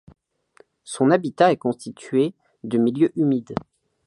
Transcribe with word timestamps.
Son 0.83 1.11
habitat 1.11 1.51
est 1.51 1.57
constitué 1.57 2.33
de 2.63 2.79
milieux 2.79 3.11
humides. 3.19 3.53